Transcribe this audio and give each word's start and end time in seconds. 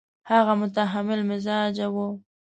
هغه 0.31 0.53
متحمل 0.61 1.19
مزاجه 1.29 1.87
وو. 1.95 2.07